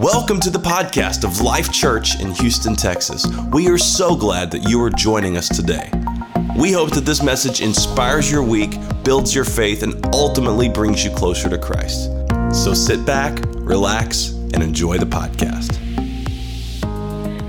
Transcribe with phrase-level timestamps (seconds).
[0.00, 3.26] Welcome to the podcast of Life Church in Houston, Texas.
[3.52, 5.90] We are so glad that you are joining us today.
[6.56, 11.10] We hope that this message inspires your week, builds your faith, and ultimately brings you
[11.10, 12.10] closer to Christ.
[12.50, 15.76] So sit back, relax, and enjoy the podcast.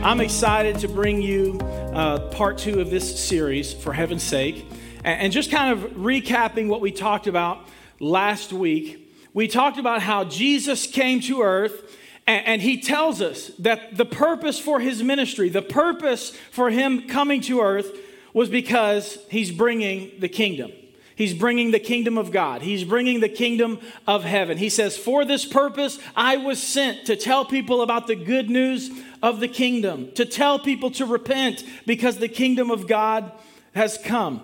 [0.03, 1.57] I'm excited to bring you
[1.93, 4.65] uh, part two of this series, for heaven's sake,
[5.05, 7.65] and, and just kind of recapping what we talked about
[8.01, 8.97] last week.
[9.33, 11.90] We talked about how Jesus came to earth
[12.27, 17.41] and, he tells us that the purpose for his ministry, the purpose for him coming
[17.41, 17.91] to earth,
[18.33, 20.71] was because he's bringing the kingdom.
[21.15, 22.61] He's bringing the kingdom of God.
[22.61, 24.57] He's bringing the kingdom of heaven.
[24.57, 28.89] He says, For this purpose, I was sent to tell people about the good news
[29.21, 33.31] of the kingdom, to tell people to repent because the kingdom of God
[33.75, 34.41] has come.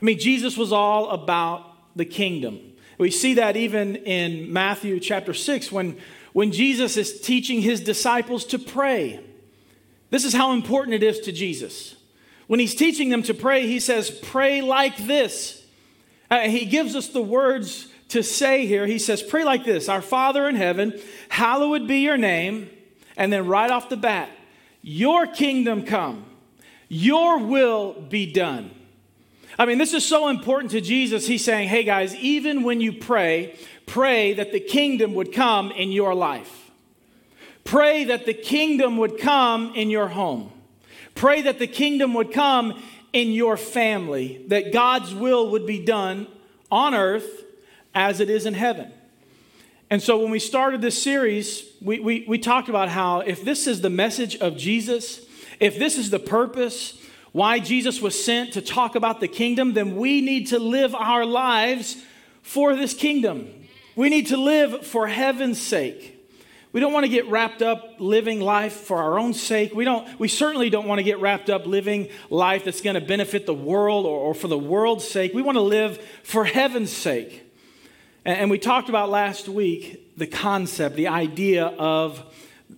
[0.00, 2.60] I mean, Jesus was all about the kingdom.
[2.98, 5.98] We see that even in Matthew chapter 6 when,
[6.32, 9.20] when Jesus is teaching his disciples to pray.
[10.10, 11.96] This is how important it is to Jesus.
[12.46, 15.64] When he's teaching them to pray, he says, Pray like this.
[16.30, 18.86] Uh, he gives us the words to say here.
[18.86, 22.68] He says, Pray like this Our Father in heaven, hallowed be your name.
[23.16, 24.30] And then right off the bat,
[24.82, 26.24] Your kingdom come,
[26.88, 28.72] Your will be done.
[29.60, 31.26] I mean, this is so important to Jesus.
[31.26, 35.92] He's saying, Hey guys, even when you pray, pray that the kingdom would come in
[35.92, 36.70] your life.
[37.62, 40.50] Pray that the kingdom would come in your home.
[41.14, 46.26] Pray that the kingdom would come in your family, that God's will would be done
[46.72, 47.44] on earth
[47.94, 48.90] as it is in heaven.
[49.90, 53.66] And so when we started this series, we, we, we talked about how if this
[53.66, 55.20] is the message of Jesus,
[55.60, 56.96] if this is the purpose,
[57.32, 61.24] why Jesus was sent to talk about the kingdom, then we need to live our
[61.24, 61.96] lives
[62.42, 63.48] for this kingdom.
[63.94, 66.16] We need to live for heaven's sake.
[66.72, 69.74] We don't want to get wrapped up living life for our own sake.
[69.74, 73.00] We, don't, we certainly don't want to get wrapped up living life that's going to
[73.00, 75.34] benefit the world or, or for the world's sake.
[75.34, 77.42] We want to live for heaven's sake.
[78.24, 82.22] And, and we talked about last week the concept, the idea of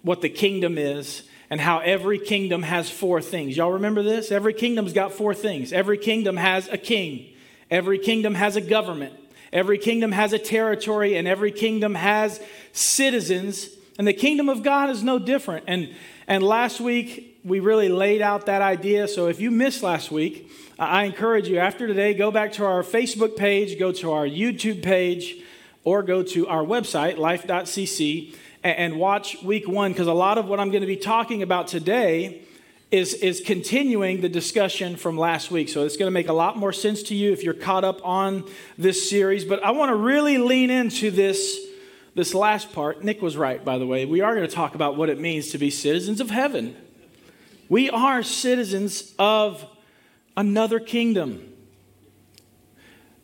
[0.01, 3.59] what the kingdom is and how every kingdom has four things.
[3.59, 4.33] Y'all remember this?
[4.33, 5.71] Every kingdom's got four things.
[5.71, 7.29] Every kingdom has a king,
[7.71, 9.13] every kingdom has a government,
[9.53, 12.41] every kingdom has a territory, and every kingdom has
[12.73, 13.69] citizens.
[13.99, 15.67] And the kingdom of God is no different.
[15.69, 15.95] And,
[16.27, 19.07] and last week, we really laid out that idea.
[19.07, 22.83] So if you missed last week, I encourage you after today, go back to our
[22.83, 25.37] Facebook page, go to our YouTube page,
[25.85, 30.61] or go to our website, life.cc, and watch week one, because a lot of what
[30.61, 32.43] I'm going to be talking about today
[32.91, 35.69] is, is continuing the discussion from last week.
[35.71, 38.01] So it's going to make a lot more sense to you if you're caught up
[38.07, 38.45] on
[38.77, 39.45] this series.
[39.45, 41.59] But I want to really lean into this,
[42.15, 43.03] this last part.
[43.03, 44.05] Nick was right, by the way.
[44.05, 46.77] We are going to talk about what it means to be citizens of heaven.
[47.71, 49.65] We are citizens of
[50.37, 51.51] another kingdom.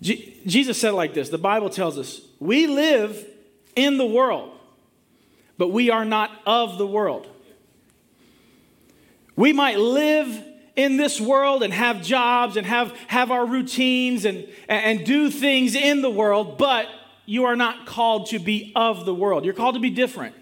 [0.00, 3.26] Je- Jesus said it like this the Bible tells us, We live
[3.76, 4.57] in the world,
[5.58, 7.26] but we are not of the world.
[9.36, 10.44] We might live
[10.76, 15.74] in this world and have jobs and have, have our routines and, and do things
[15.74, 16.86] in the world, but
[17.26, 19.44] you are not called to be of the world.
[19.44, 20.34] You're called to be different.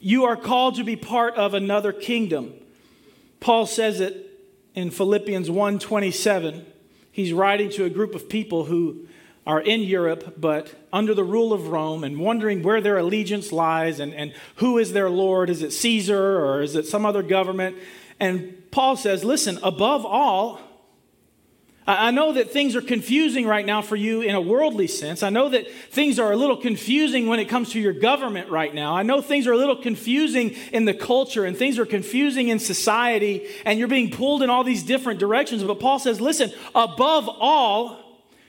[0.00, 2.54] You are called to be part of another kingdom.
[3.40, 4.28] Paul says it
[4.74, 6.64] in Philippians 1:27.
[7.10, 9.08] He's writing to a group of people who
[9.48, 13.98] are in Europe, but under the rule of Rome and wondering where their allegiance lies
[13.98, 15.48] and, and who is their Lord.
[15.48, 17.78] Is it Caesar or is it some other government?
[18.20, 20.60] And Paul says, listen, above all,
[21.86, 25.22] I know that things are confusing right now for you in a worldly sense.
[25.22, 28.74] I know that things are a little confusing when it comes to your government right
[28.74, 28.94] now.
[28.94, 32.58] I know things are a little confusing in the culture and things are confusing in
[32.58, 35.64] society and you're being pulled in all these different directions.
[35.64, 38.07] But Paul says, listen, above all,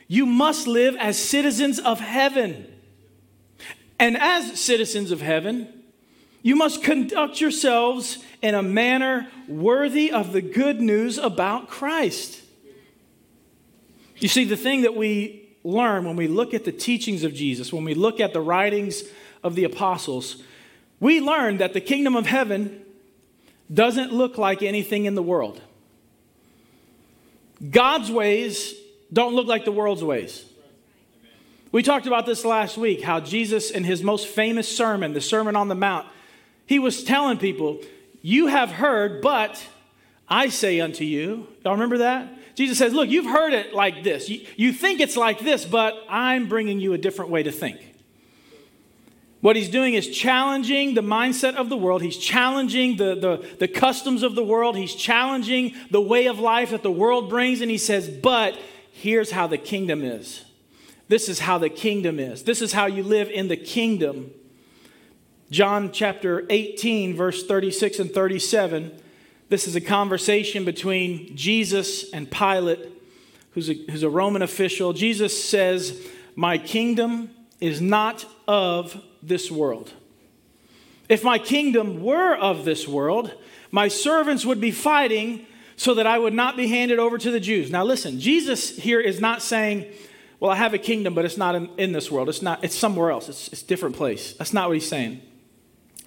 [0.10, 2.66] you must live as citizens of heaven.
[4.00, 5.72] And as citizens of heaven,
[6.42, 12.42] you must conduct yourselves in a manner worthy of the good news about Christ.
[14.18, 17.72] You see, the thing that we learn when we look at the teachings of Jesus,
[17.72, 19.04] when we look at the writings
[19.44, 20.42] of the apostles,
[21.00, 22.84] we learn that the kingdom of heaven
[23.72, 25.62] doesn't look like anything in the world.
[27.70, 28.74] God's ways
[29.12, 30.46] don't look like the world's ways.
[31.72, 35.56] We talked about this last week how Jesus, in his most famous sermon, the Sermon
[35.56, 36.08] on the Mount,
[36.66, 37.80] he was telling people,
[38.22, 39.64] You have heard, but
[40.28, 41.48] I say unto you.
[41.64, 42.56] Y'all remember that?
[42.56, 44.30] Jesus says, Look, you've heard it like this.
[44.30, 47.80] You, you think it's like this, but I'm bringing you a different way to think.
[49.42, 52.02] What he's doing is challenging the mindset of the world.
[52.02, 54.76] He's challenging the, the, the customs of the world.
[54.76, 57.62] He's challenging the way of life that the world brings.
[57.62, 58.60] And he says, But
[59.00, 60.46] here's how the kingdom is.
[61.08, 62.44] This is how the kingdom is.
[62.44, 64.32] This is how you live in the kingdom.
[65.50, 68.92] John chapter 18, verse 36 and 37.
[69.48, 72.80] This is a conversation between Jesus and Pilate,
[73.54, 74.94] who's a, who's a Roman official.
[74.94, 76.06] Jesus says,
[76.36, 79.94] My kingdom is not of this world.
[81.08, 83.34] If my kingdom were of this world,
[83.72, 85.48] my servants would be fighting
[85.80, 87.72] so that I would not be handed over to the Jews.
[87.72, 89.86] Now listen, Jesus here is not saying,
[90.42, 92.28] well, I have a kingdom, but it's not in, in this world.
[92.28, 93.30] It's not, it's somewhere else.
[93.30, 94.34] It's, it's a different place.
[94.34, 95.22] That's not what he's saying.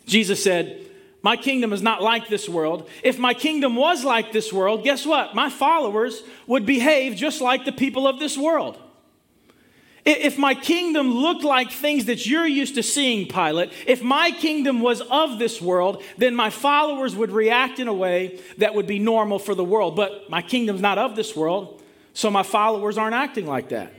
[0.04, 0.86] Jesus said,
[1.22, 2.86] My kingdom is not like this world.
[3.02, 5.34] If my kingdom was like this world, guess what?
[5.34, 8.78] My followers would behave just like the people of this world.
[10.04, 14.80] If my kingdom looked like things that you're used to seeing, Pilate, if my kingdom
[14.80, 18.98] was of this world, then my followers would react in a way that would be
[18.98, 19.94] normal for the world.
[19.94, 21.80] But my kingdom's not of this world,
[22.14, 23.92] so my followers aren't acting like that.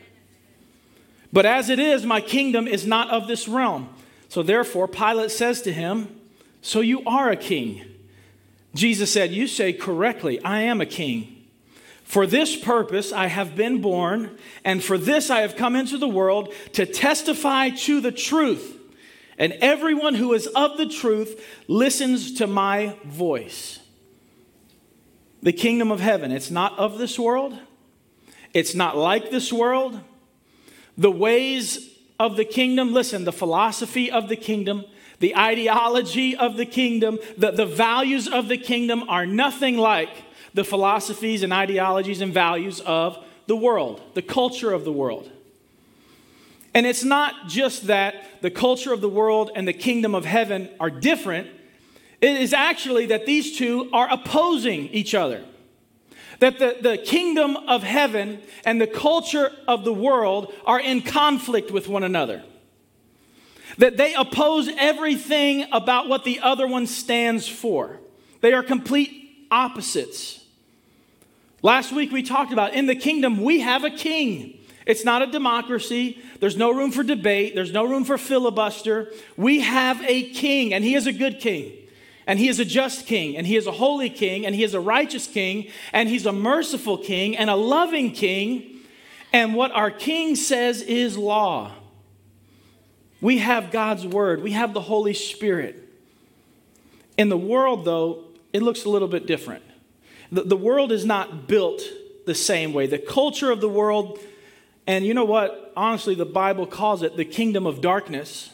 [1.32, 3.90] But as it is, my kingdom is not of this realm.
[4.28, 6.20] So therefore, Pilate says to him,
[6.62, 7.86] So you are a king.
[8.76, 11.33] Jesus said, You say correctly, I am a king.
[12.14, 16.08] For this purpose I have been born, and for this I have come into the
[16.08, 18.78] world to testify to the truth.
[19.40, 23.80] And everyone who is of the truth listens to my voice.
[25.42, 27.58] The kingdom of heaven, it's not of this world,
[28.54, 30.00] it's not like this world.
[30.96, 34.86] The ways of the kingdom, listen, the philosophy of the kingdom,
[35.18, 40.12] the ideology of the kingdom, the, the values of the kingdom are nothing like
[40.54, 43.18] the philosophies and ideologies and values of
[43.48, 45.30] the world, the culture of the world.
[46.74, 50.70] And it's not just that the culture of the world and the kingdom of heaven
[50.80, 51.50] are different,
[52.22, 55.44] it is actually that these two are opposing each other.
[56.40, 61.70] That the, the kingdom of heaven and the culture of the world are in conflict
[61.70, 62.44] with one another.
[63.78, 68.00] That they oppose everything about what the other one stands for.
[68.42, 70.43] They are complete opposites.
[71.64, 74.60] Last week we talked about in the kingdom we have a king.
[74.86, 76.22] It's not a democracy.
[76.42, 77.56] There's no room for debate.
[77.56, 79.10] There's no room for filibuster.
[79.38, 81.72] We have a king, and he is a good king.
[82.28, 84.74] And he is a just king, and he is a holy king, and he is
[84.74, 88.82] a righteous king, and he's a merciful king, and a loving king.
[89.32, 91.72] And what our king says is law.
[93.22, 95.80] We have God's word, we have the Holy Spirit.
[97.18, 99.64] In the world, though, it looks a little bit different.
[100.34, 101.84] The, the world is not built
[102.26, 102.88] the same way.
[102.88, 104.18] The culture of the world,
[104.88, 105.72] and you know what?
[105.78, 108.50] Honestly, the Bible calls it the kingdom of darkness.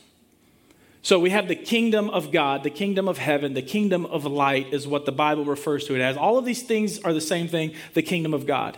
[1.02, 4.74] So we have the kingdom of God, the kingdom of heaven, the kingdom of light
[4.74, 6.18] is what the Bible refers to it as.
[6.18, 8.78] All of these things are the same thing, the kingdom of God.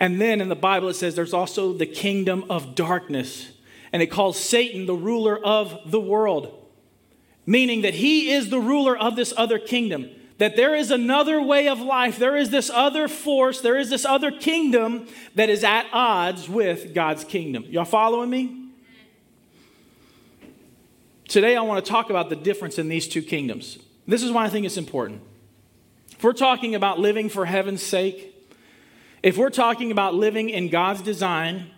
[0.00, 3.52] And then in the Bible it says there's also the kingdom of darkness.
[3.92, 6.66] And it calls Satan the ruler of the world,
[7.44, 10.08] meaning that he is the ruler of this other kingdom
[10.40, 14.06] that there is another way of life, there is this other force, there is this
[14.06, 17.64] other kingdom that is at odds with God's kingdom.
[17.68, 18.70] Y'all following me?
[21.28, 23.78] Today, I want to talk about the difference in these two kingdoms.
[24.08, 25.20] This is why I think it's important.
[26.12, 28.34] If we're talking about living for heaven's sake,
[29.22, 31.70] if we're talking about living in God's design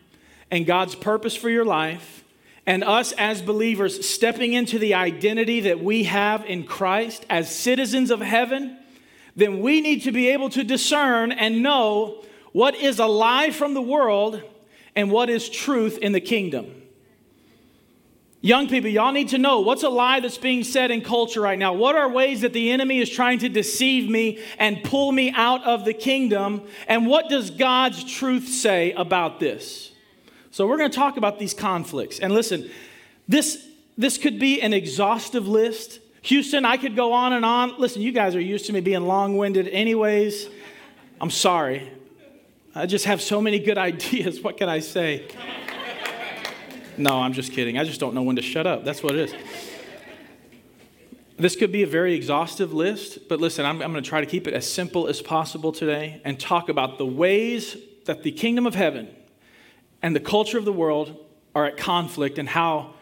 [0.52, 2.21] and God's purpose for your life,
[2.66, 8.10] and us as believers stepping into the identity that we have in Christ as citizens
[8.10, 8.78] of heaven,
[9.34, 13.74] then we need to be able to discern and know what is a lie from
[13.74, 14.42] the world
[14.94, 16.82] and what is truth in the kingdom.
[18.44, 21.58] Young people, y'all need to know what's a lie that's being said in culture right
[21.58, 21.74] now.
[21.74, 25.62] What are ways that the enemy is trying to deceive me and pull me out
[25.64, 26.62] of the kingdom?
[26.88, 29.91] And what does God's truth say about this?
[30.52, 32.18] So we're going to talk about these conflicts.
[32.18, 32.70] And listen,
[33.26, 33.66] this,
[33.96, 35.98] this could be an exhaustive list.
[36.20, 37.80] Houston, I could go on and on.
[37.80, 40.50] Listen, you guys are used to me being long winded, anyways.
[41.22, 41.90] I'm sorry.
[42.74, 44.42] I just have so many good ideas.
[44.42, 45.26] What can I say?
[46.98, 47.78] No, I'm just kidding.
[47.78, 48.84] I just don't know when to shut up.
[48.84, 49.34] That's what it is.
[51.38, 54.26] This could be a very exhaustive list, but listen, I'm, I'm going to try to
[54.26, 58.66] keep it as simple as possible today and talk about the ways that the kingdom
[58.66, 59.08] of heaven
[60.02, 61.16] and the culture of the world
[61.54, 62.94] are at conflict and how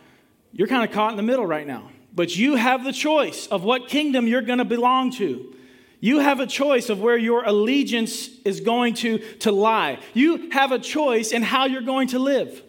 [0.52, 1.90] you're kind of caught in the middle right now.
[2.14, 5.54] But you have the choice of what kingdom you're going to belong to.
[6.00, 9.98] You have a choice of where your allegiance is going to, to lie.
[10.14, 12.62] You have a choice in how you're going to live.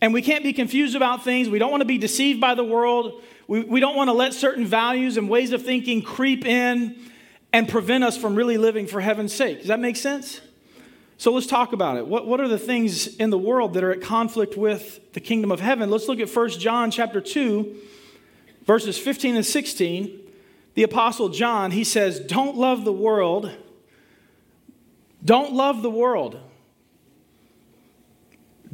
[0.00, 1.48] And we can't be confused about things.
[1.48, 3.22] We don't want to be deceived by the world.
[3.48, 6.96] We, we don't want to let certain values and ways of thinking creep in
[7.52, 9.58] and prevent us from really living for heaven's sake.
[9.58, 10.40] Does that make sense?
[11.18, 12.06] So let's talk about it.
[12.06, 15.50] What, what are the things in the world that are at conflict with the kingdom
[15.50, 15.90] of heaven?
[15.90, 17.74] Let's look at 1 John chapter 2,
[18.64, 20.20] verses 15 and 16.
[20.74, 23.50] The apostle John, he says, Don't love the world.
[25.24, 26.38] Don't love the world.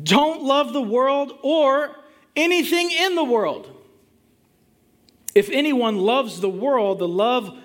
[0.02, 1.96] Don't love the world or
[2.36, 3.70] anything in the world.
[5.34, 7.56] If anyone loves the world, the love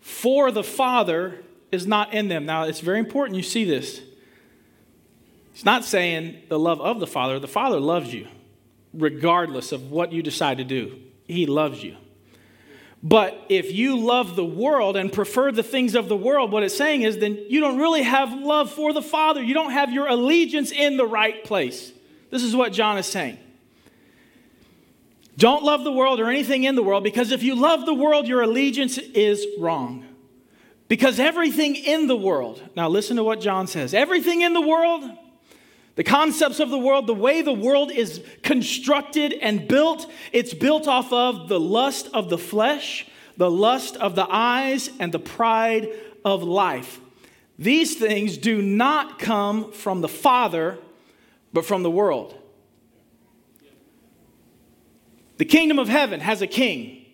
[0.00, 2.46] for the Father is not in them.
[2.46, 4.00] Now, it's very important you see this.
[5.52, 7.38] It's not saying the love of the Father.
[7.38, 8.26] The Father loves you,
[8.94, 10.98] regardless of what you decide to do.
[11.26, 11.96] He loves you.
[13.02, 16.76] But if you love the world and prefer the things of the world, what it's
[16.76, 19.42] saying is then you don't really have love for the Father.
[19.42, 21.92] You don't have your allegiance in the right place.
[22.30, 23.38] This is what John is saying.
[25.36, 28.28] Don't love the world or anything in the world because if you love the world,
[28.28, 30.06] your allegiance is wrong.
[30.86, 35.02] Because everything in the world, now listen to what John says everything in the world,
[35.94, 40.88] the concepts of the world, the way the world is constructed and built, it's built
[40.88, 43.06] off of the lust of the flesh,
[43.36, 45.88] the lust of the eyes, and the pride
[46.24, 47.00] of life.
[47.58, 50.78] These things do not come from the Father,
[51.52, 52.38] but from the world.
[55.36, 57.04] The kingdom of heaven has a king,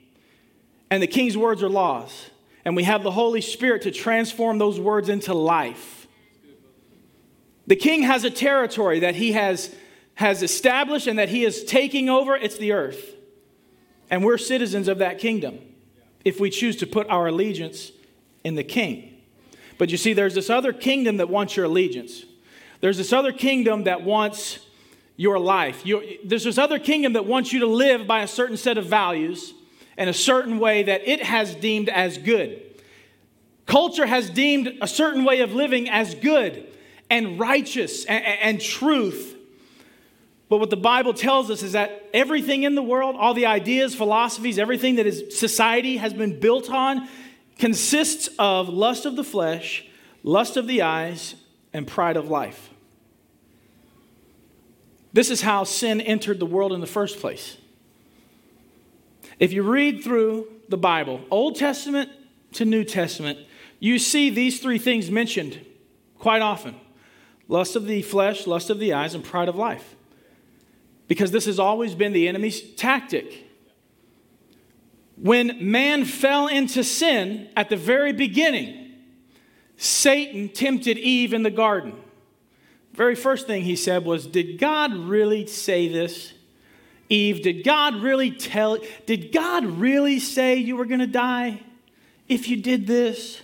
[0.91, 2.31] and the king's words are laws.
[2.65, 5.98] And we have the Holy Spirit to transform those words into life.
[7.69, 9.75] The king has a territory that he has,
[10.15, 12.35] has established and that he is taking over.
[12.35, 13.15] It's the earth.
[14.11, 15.59] And we're citizens of that kingdom
[16.25, 17.93] if we choose to put our allegiance
[18.43, 19.21] in the king.
[19.77, 22.25] But you see, there's this other kingdom that wants your allegiance.
[22.81, 24.61] There's this other kingdom that wants
[25.19, 25.85] your life.
[26.25, 29.53] there's this other kingdom that wants you to live by a certain set of values
[29.99, 32.63] and a certain way that it has deemed as good.
[33.67, 36.67] Culture has deemed a certain way of living as good
[37.11, 39.37] and righteous and, and truth.
[40.49, 43.95] But what the Bible tells us is that everything in the world, all the ideas,
[43.95, 47.09] philosophies, everything that is society has been built on,
[47.59, 49.87] consists of lust of the flesh,
[50.23, 51.35] lust of the eyes,
[51.73, 52.71] and pride of life.
[55.13, 57.59] This is how sin entered the world in the first place.
[59.39, 62.11] If you read through the Bible, Old Testament
[62.53, 63.39] to New Testament,
[63.81, 65.65] you see these three things mentioned
[66.19, 66.75] quite often
[67.49, 69.97] lust of the flesh, lust of the eyes, and pride of life.
[71.09, 73.47] Because this has always been the enemy's tactic.
[75.17, 78.93] When man fell into sin at the very beginning,
[79.79, 81.95] Satan tempted Eve in the garden.
[82.93, 86.35] Very first thing he said was, Did God really say this?
[87.09, 91.63] Eve, did God really tell, did God really say you were going to die
[92.29, 93.41] if you did this?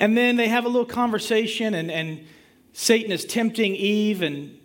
[0.00, 2.26] And then they have a little conversation, and, and
[2.74, 4.58] Satan is tempting Eve, and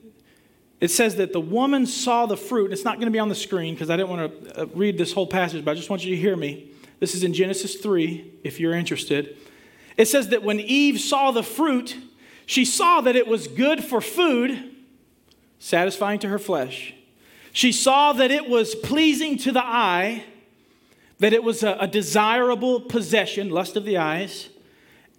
[0.82, 2.66] it says that the woman saw the fruit.
[2.66, 4.66] And It's not going to be on the screen because I didn't want to uh,
[4.74, 6.72] read this whole passage, but I just want you to hear me.
[7.00, 9.38] This is in Genesis 3, if you're interested.
[9.96, 11.96] It says that when Eve saw the fruit,
[12.48, 14.76] she saw that it was good for food,
[15.60, 16.96] satisfying to her flesh.
[17.52, 20.24] She saw that it was pleasing to the eye,
[21.20, 24.50] that it was a, a desirable possession, lust of the eyes.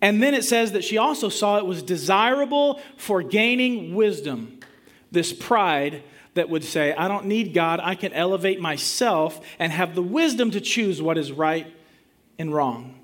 [0.02, 4.60] And then it says that she also saw it was desirable for gaining wisdom.
[5.12, 6.02] This pride
[6.34, 10.52] that would say, I don't need God, I can elevate myself and have the wisdom
[10.52, 11.66] to choose what is right
[12.38, 13.00] and wrong.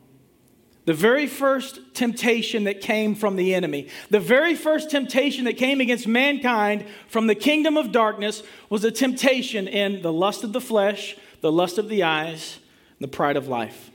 [0.86, 5.80] The very first temptation that came from the enemy, the very first temptation that came
[5.80, 10.60] against mankind from the kingdom of darkness was a temptation in the lust of the
[10.60, 12.60] flesh, the lust of the eyes,
[13.00, 13.90] the pride of life.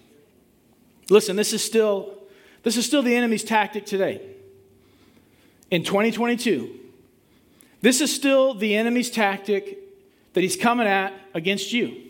[1.10, 2.21] Listen, this is still
[2.64, 4.22] this is still the enemy's tactic today.
[5.70, 6.80] In 2022,
[7.82, 9.78] this is still the enemy's tactic
[10.34, 12.04] that he's coming at against you.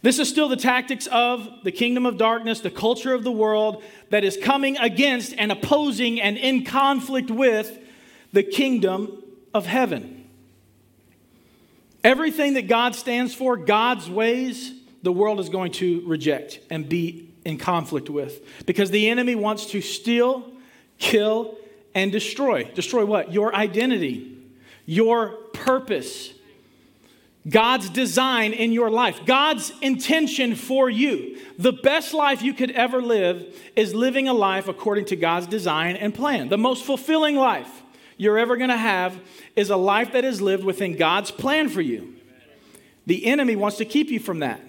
[0.00, 3.82] This is still the tactics of the kingdom of darkness, the culture of the world
[4.10, 7.78] that is coming against and opposing and in conflict with
[8.32, 10.28] the kingdom of heaven.
[12.04, 17.27] Everything that God stands for, God's ways, the world is going to reject and be
[17.48, 20.52] in conflict with because the enemy wants to steal,
[20.98, 21.56] kill,
[21.94, 22.64] and destroy.
[22.74, 23.32] Destroy what?
[23.32, 24.36] Your identity,
[24.84, 26.34] your purpose,
[27.48, 31.38] God's design in your life, God's intention for you.
[31.58, 35.96] The best life you could ever live is living a life according to God's design
[35.96, 37.82] and plan, the most fulfilling life.
[38.18, 39.18] you're ever going to have
[39.56, 42.14] is a life that is lived within God's plan for you.
[43.06, 44.60] The enemy wants to keep you from that.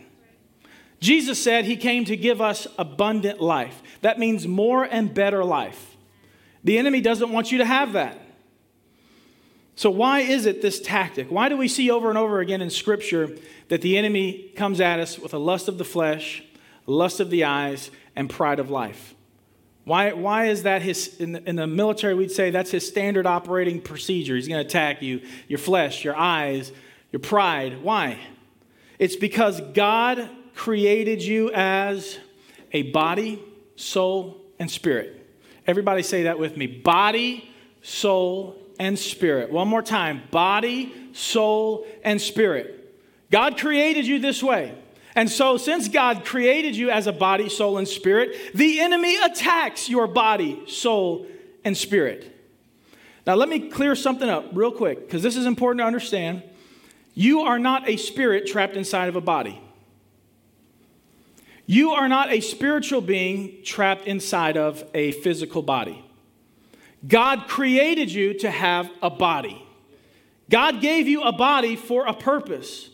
[1.00, 3.82] Jesus said he came to give us abundant life.
[4.02, 5.96] That means more and better life.
[6.64, 8.20] The enemy doesn't want you to have that.
[9.76, 11.32] So, why is it this tactic?
[11.32, 13.38] Why do we see over and over again in Scripture
[13.70, 16.44] that the enemy comes at us with a lust of the flesh,
[16.86, 19.16] lust of the eyes, and pride of life?
[19.86, 23.26] Why, why is that his, in the, in the military, we'd say that's his standard
[23.26, 24.36] operating procedure.
[24.36, 26.74] He's going to attack you, your flesh, your eyes,
[27.14, 27.82] your pride.
[27.82, 28.20] Why?
[29.00, 32.18] It's because God created you as
[32.74, 33.42] a body,
[33.78, 35.26] soul, and spirit.
[35.66, 37.50] Everybody say that with me body,
[37.82, 39.52] soul, and spirit.
[39.54, 42.94] One more time body, soul, and spirit.
[43.32, 44.76] God created you this way.
[45.16, 49.88] And so, since God created you as a body, soul, and spirit, the enemy attacks
[49.88, 51.26] your body, soul,
[51.64, 52.36] and spirit.
[53.26, 56.44] Now, let me clear something up real quick because this is important to understand.
[57.14, 59.62] You are not a spirit trapped inside of a body.
[61.72, 66.04] You are not a spiritual being trapped inside of a physical body.
[67.08, 69.64] God created you to have a body.
[70.50, 72.90] God gave you a body for a purpose.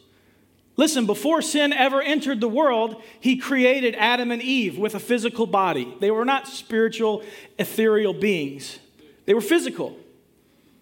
[0.75, 5.48] Listen, before sin ever entered the world, he created Adam and Eve with a physical
[5.48, 5.96] body.
[6.01, 7.24] They were not spiritual,
[7.58, 8.79] ethereal beings,
[9.25, 9.98] they were physical.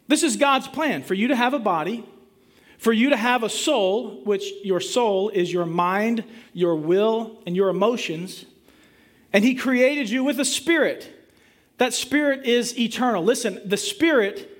[0.07, 2.03] This is God's plan for you to have a body,
[2.83, 7.55] for you to have a soul, which your soul is your mind, your will, and
[7.55, 8.43] your emotions.
[9.31, 11.09] And he created you with a spirit.
[11.77, 13.23] That spirit is eternal.
[13.23, 14.52] Listen, the spirit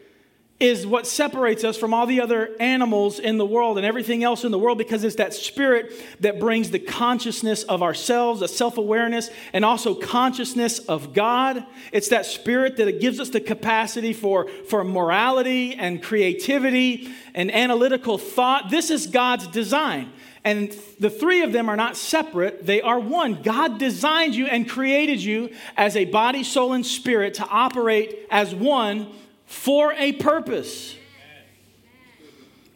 [0.60, 4.44] is what separates us from all the other animals in the world and everything else
[4.44, 5.92] in the world because it's that spirit
[6.22, 11.66] that brings the consciousness of ourselves, a self awareness, and also consciousness of God.
[11.92, 18.18] It's that spirit that gives us the capacity for, for morality and creativity and analytical
[18.18, 18.70] thought.
[18.70, 20.14] This is God's design.
[20.46, 23.42] And the three of them are not separate, they are one.
[23.42, 28.54] God designed you and created you as a body, soul, and spirit to operate as
[28.54, 29.08] one
[29.54, 30.96] for a purpose.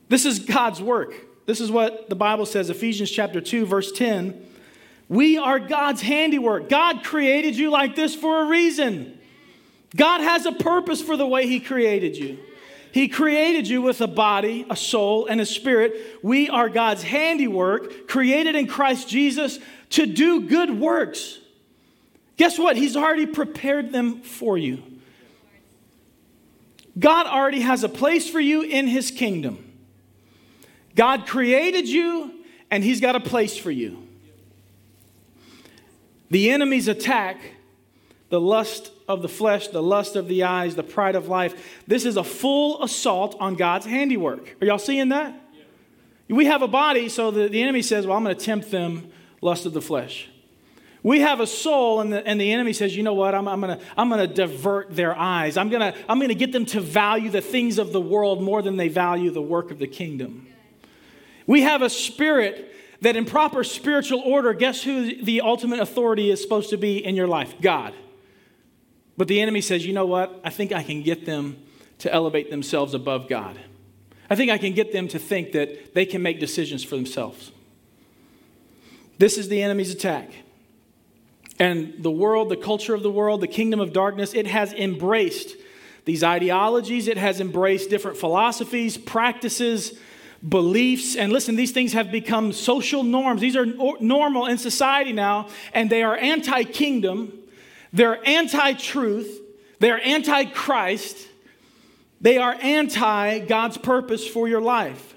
[0.07, 1.13] This is God's work.
[1.45, 4.45] This is what the Bible says, Ephesians chapter 2, verse 10.
[5.09, 6.69] We are God's handiwork.
[6.69, 9.17] God created you like this for a reason.
[9.95, 12.37] God has a purpose for the way He created you.
[12.91, 16.19] He created you with a body, a soul, and a spirit.
[16.21, 19.59] We are God's handiwork, created in Christ Jesus
[19.91, 21.39] to do good works.
[22.37, 22.77] Guess what?
[22.77, 24.83] He's already prepared them for you.
[26.97, 29.63] God already has a place for you in His kingdom.
[30.95, 34.07] God created you, and He's got a place for you.
[36.29, 37.39] The enemy's attack,
[38.29, 42.03] the lust of the flesh, the lust of the eyes, the pride of life, this
[42.03, 44.57] is a full assault on God's handiwork.
[44.61, 45.33] Are y'all seeing that?
[46.27, 46.35] Yeah.
[46.35, 49.09] We have a body, so the, the enemy says, Well, I'm going to tempt them,
[49.41, 50.29] lust of the flesh.
[51.07, 53.61] We have a soul, and the, and the enemy says, you know what, I'm, I'm
[53.61, 55.55] going to I'm gonna divert their eyes.
[55.55, 58.61] I'm going to I'm gonna get them to value the things of the world more
[58.61, 60.47] than they value the work of the kingdom.
[61.45, 66.41] We have a spirit that, in proper spiritual order, guess who the ultimate authority is
[66.41, 67.55] supposed to be in your life?
[67.61, 67.93] God.
[69.15, 71.55] But the enemy says, you know what, I think I can get them
[71.99, 73.57] to elevate themselves above God.
[74.29, 77.53] I think I can get them to think that they can make decisions for themselves.
[79.19, 80.31] This is the enemy's attack.
[81.59, 85.55] And the world, the culture of the world, the kingdom of darkness, it has embraced
[86.05, 89.97] these ideologies, it has embraced different philosophies, practices,
[90.47, 91.15] beliefs.
[91.15, 93.41] And listen, these things have become social norms.
[93.41, 97.37] These are normal in society now, and they are anti kingdom,
[97.91, 99.41] they're anti truth,
[99.79, 101.27] they're anti Christ,
[102.21, 105.15] they are anti God's purpose for your life.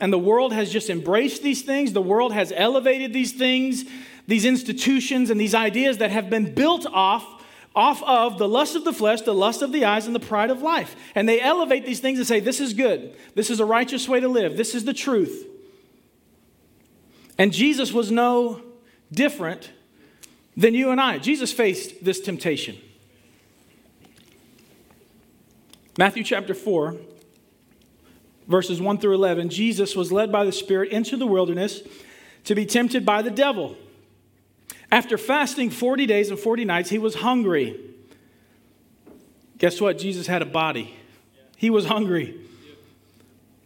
[0.00, 3.84] And the world has just embraced these things, the world has elevated these things
[4.26, 7.26] these institutions and these ideas that have been built off
[7.74, 10.50] off of the lust of the flesh, the lust of the eyes, and the pride
[10.50, 10.94] of life.
[11.14, 13.16] And they elevate these things and say, This is good.
[13.34, 14.56] This is a righteous way to live.
[14.56, 15.46] This is the truth.
[17.36, 18.62] And Jesus was no
[19.10, 19.72] different
[20.56, 21.18] than you and I.
[21.18, 22.78] Jesus faced this temptation.
[25.98, 26.96] Matthew chapter 4,
[28.46, 29.48] verses 1 through 11.
[29.48, 31.82] Jesus was led by the Spirit into the wilderness
[32.44, 33.76] to be tempted by the devil.
[34.94, 37.80] After fasting 40 days and 40 nights, he was hungry.
[39.58, 39.98] Guess what?
[39.98, 40.94] Jesus had a body.
[41.56, 42.40] He was hungry.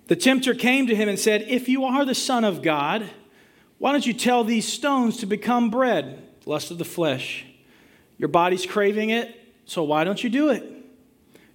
[0.07, 3.11] The tempter came to him and said, If you are the Son of God,
[3.77, 6.27] why don't you tell these stones to become bread?
[6.47, 7.45] Lust of the flesh.
[8.17, 10.65] Your body's craving it, so why don't you do it?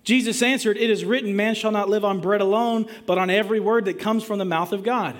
[0.03, 3.59] Jesus answered, It is written, Man shall not live on bread alone, but on every
[3.59, 5.15] word that comes from the mouth of God.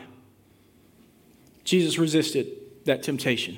[1.64, 2.52] Jesus resisted
[2.86, 3.58] that temptation.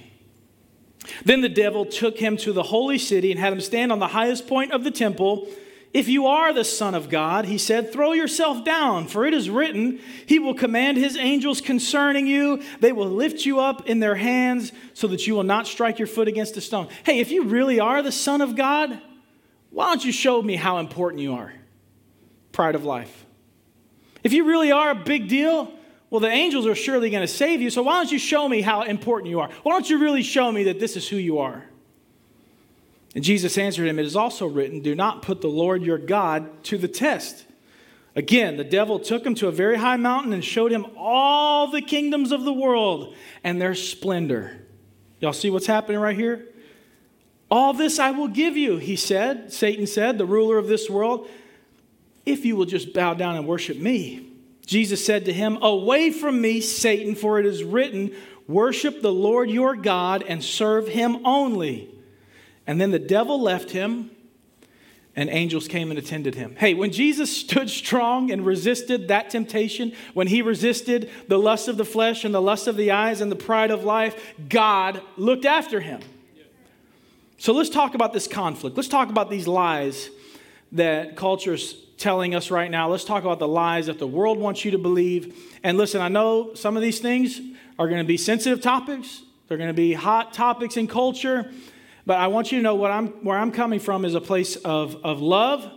[1.24, 4.08] Then the devil took him to the holy city and had him stand on the
[4.08, 5.48] highest point of the temple.
[5.94, 9.50] If you are the Son of God, he said, throw yourself down, for it is
[9.50, 12.62] written, He will command His angels concerning you.
[12.82, 16.10] They will lift you up in their hands so that you will not strike your
[16.10, 16.90] foot against a stone.
[17.06, 19.02] Hey, if you really are the Son of God,
[19.70, 21.54] why don't you show me how important you are?
[22.52, 23.26] Pride of life.
[24.22, 25.72] If you really are a big deal,
[26.10, 28.62] well, the angels are surely going to save you, so why don't you show me
[28.62, 29.50] how important you are?
[29.64, 31.66] Why don't you really show me that this is who you are?
[33.16, 36.64] And Jesus answered him, It is also written, Do not put the Lord your God
[36.66, 37.46] to the test.
[38.16, 41.82] Again, the devil took him to a very high mountain and showed him all the
[41.82, 43.14] kingdoms of the world
[43.44, 44.66] and their splendor.
[45.20, 46.48] Y'all see what's happening right here?
[47.52, 51.30] All this I will give you, he said, Satan said, the ruler of this world,
[52.26, 54.35] if you will just bow down and worship me.
[54.66, 58.12] Jesus said to him, Away from me, Satan, for it is written,
[58.48, 61.90] Worship the Lord your God and serve him only.
[62.68, 64.12] And then the devil left him,
[65.16, 66.56] and angels came and attended him.
[66.58, 71.78] Hey, when Jesus stood strong and resisted that temptation, when he resisted the lust of
[71.78, 75.46] the flesh and the lust of the eyes and the pride of life, God looked
[75.46, 76.02] after him.
[77.38, 78.76] So let's talk about this conflict.
[78.78, 80.10] Let's talk about these lies
[80.76, 82.90] that culture's telling us right now.
[82.90, 85.36] Let's talk about the lies that the world wants you to believe.
[85.64, 87.40] And listen, I know some of these things
[87.80, 91.52] are going to be sensitive topics, they're going to be hot topics in culture.
[92.06, 94.58] But I want you to know what I'm, where I'm coming from is a place
[94.58, 95.68] of, of love,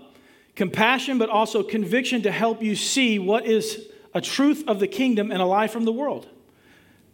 [0.57, 5.31] compassion, but also conviction to help you see what is a truth of the kingdom
[5.31, 6.29] and a lie from the world.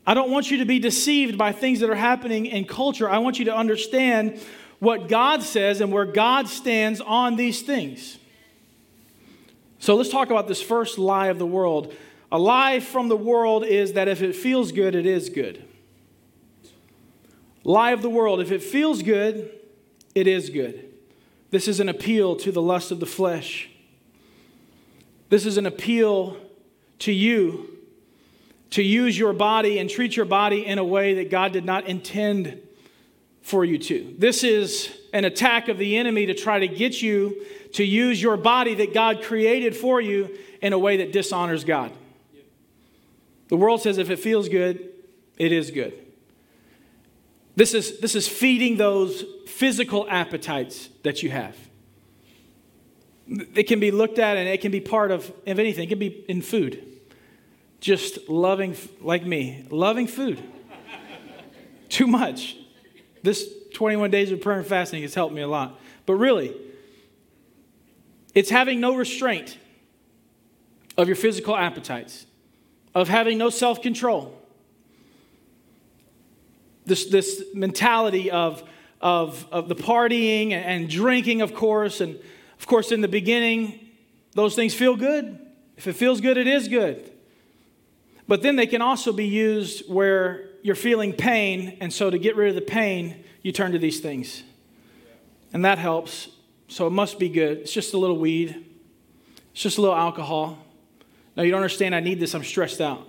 [0.07, 3.09] I don't want you to be deceived by things that are happening in culture.
[3.09, 4.40] I want you to understand
[4.79, 8.19] what God says and where God stands on these things.
[9.79, 11.95] So let's talk about this first lie of the world.
[12.33, 15.65] A lie from the world is that if it feels good, it is good.
[17.65, 19.51] Lie of the world if it feels good,
[20.15, 20.91] it is good.
[21.51, 23.71] This is an appeal to the lust of the flesh.
[25.29, 26.37] This is an appeal
[27.01, 27.71] to you
[28.71, 31.87] to use your body and treat your body in a way that God did not
[31.87, 32.61] intend
[33.45, 34.15] for you too.
[34.19, 38.39] This is an attack of the enemy to try to get you to use your
[38.39, 41.93] body that God created for you in a way that dishonors God.
[43.49, 44.89] The world says if it feels good,
[45.37, 45.93] it is good.
[47.55, 51.57] This is, this is feeding those physical appetites that you have.
[53.29, 55.99] It can be looked at and it can be part of, if anything, it can
[55.99, 56.83] be in food.
[57.81, 60.43] Just loving, like me, loving food.
[61.91, 62.57] Too much.
[63.25, 65.81] This 21 days of prayer and fasting has helped me a lot.
[66.05, 66.55] But really,
[68.35, 69.57] it's having no restraint
[70.99, 72.27] of your physical appetites,
[72.95, 74.39] of having no self control.
[76.85, 78.63] This, this mentality of,
[79.01, 82.03] of, of the partying and drinking, of course.
[82.03, 82.21] And
[82.59, 83.89] of course, in the beginning,
[84.33, 85.39] those things feel good.
[85.79, 87.11] If it feels good, it is good.
[88.29, 92.37] But then they can also be used where you're feeling pain, and so to get
[92.37, 94.42] rid of the pain, you turn to these things.
[95.53, 96.31] And that helps.
[96.68, 97.59] So it must be good.
[97.59, 98.64] It's just a little weed,
[99.53, 100.59] it's just a little alcohol.
[101.37, 101.94] No, you don't understand.
[101.94, 102.35] I need this.
[102.35, 103.07] I'm stressed out.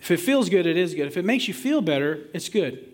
[0.00, 1.06] If it feels good, it is good.
[1.06, 2.92] If it makes you feel better, it's good.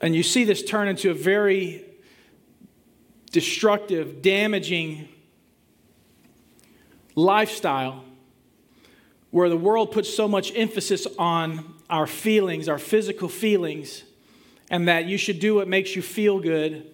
[0.00, 1.84] And you see this turn into a very
[3.32, 5.08] destructive, damaging
[7.14, 8.04] lifestyle
[9.32, 14.04] where the world puts so much emphasis on our feelings, our physical feelings,
[14.70, 16.86] and that you should do what makes you feel good.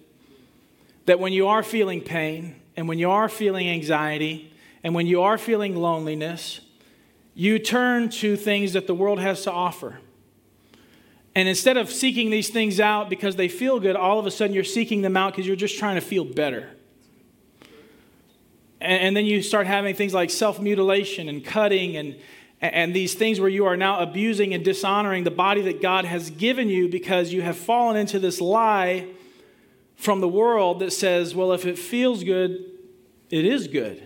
[1.05, 5.21] That when you are feeling pain, and when you are feeling anxiety, and when you
[5.21, 6.61] are feeling loneliness,
[7.35, 9.99] you turn to things that the world has to offer.
[11.35, 14.53] And instead of seeking these things out because they feel good, all of a sudden
[14.53, 16.69] you're seeking them out because you're just trying to feel better.
[18.81, 22.15] And, and then you start having things like self mutilation and cutting and,
[22.61, 26.29] and these things where you are now abusing and dishonoring the body that God has
[26.29, 29.07] given you because you have fallen into this lie
[29.95, 32.65] from the world that says, well, if it feels good,
[33.29, 34.01] it is good.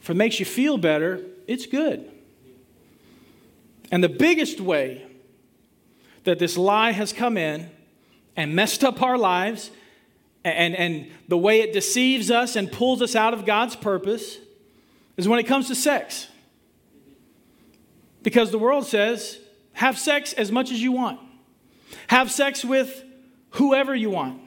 [0.00, 2.10] If it makes you feel better, it's good.
[3.90, 5.06] And the biggest way
[6.24, 7.70] that this lie has come in
[8.36, 9.70] and messed up our lives
[10.56, 14.38] and, and the way it deceives us and pulls us out of God's purpose
[15.16, 16.28] is when it comes to sex.
[18.22, 19.38] Because the world says,
[19.72, 21.20] have sex as much as you want,
[22.08, 23.04] have sex with
[23.50, 24.40] whoever you want.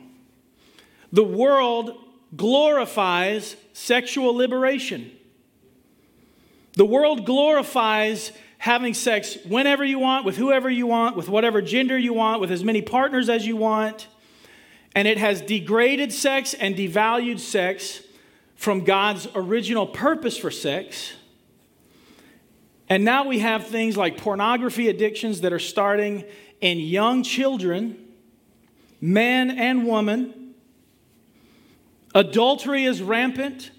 [1.12, 1.98] The world
[2.36, 5.12] glorifies sexual liberation.
[6.74, 11.98] The world glorifies having sex whenever you want, with whoever you want, with whatever gender
[11.98, 14.08] you want, with as many partners as you want.
[14.94, 18.02] And it has degraded sex and devalued sex
[18.56, 21.14] from God's original purpose for sex.
[22.90, 26.26] And now we have things like pornography addictions that are starting
[26.60, 27.98] in young children,
[29.00, 30.54] man and woman.
[32.14, 33.72] Adultery is rampant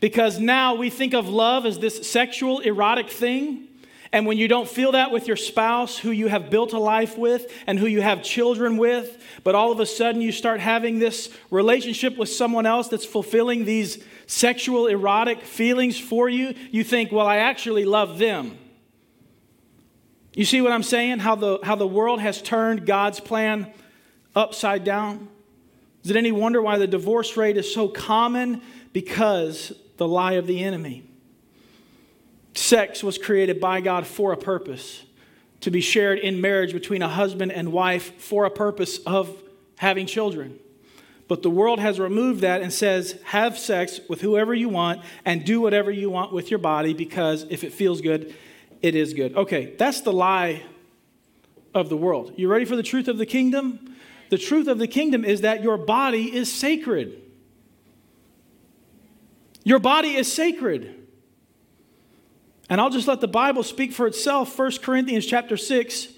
[0.00, 3.68] because now we think of love as this sexual, erotic thing.
[4.14, 7.18] And when you don't feel that with your spouse, who you have built a life
[7.18, 11.00] with and who you have children with, but all of a sudden you start having
[11.00, 17.10] this relationship with someone else that's fulfilling these sexual, erotic feelings for you, you think,
[17.10, 18.56] well, I actually love them.
[20.32, 21.18] You see what I'm saying?
[21.18, 23.72] How the, how the world has turned God's plan
[24.36, 25.26] upside down?
[26.04, 28.62] Is it any wonder why the divorce rate is so common?
[28.92, 31.02] Because the lie of the enemy.
[32.54, 35.04] Sex was created by God for a purpose
[35.60, 39.42] to be shared in marriage between a husband and wife for a purpose of
[39.78, 40.58] having children.
[41.26, 45.44] But the world has removed that and says, have sex with whoever you want and
[45.44, 48.34] do whatever you want with your body because if it feels good,
[48.82, 49.34] it is good.
[49.34, 50.62] Okay, that's the lie
[51.72, 52.34] of the world.
[52.36, 53.96] You ready for the truth of the kingdom?
[54.28, 57.22] The truth of the kingdom is that your body is sacred.
[59.64, 61.03] Your body is sacred.
[62.68, 64.58] And I'll just let the Bible speak for itself.
[64.58, 66.08] 1 Corinthians chapter 6,